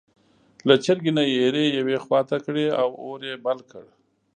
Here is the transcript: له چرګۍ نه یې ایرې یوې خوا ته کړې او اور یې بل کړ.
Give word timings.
له 0.67 0.75
چرګۍ 0.85 1.11
نه 1.17 1.23
یې 1.29 1.35
ایرې 1.41 1.65
یوې 1.77 1.97
خوا 2.03 2.19
ته 2.29 2.37
کړې 2.45 2.65
او 2.81 2.89
اور 3.05 3.19
یې 3.29 3.35
بل 3.45 3.59
کړ. 3.71 3.85